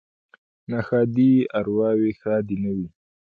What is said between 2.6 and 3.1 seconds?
نه وي.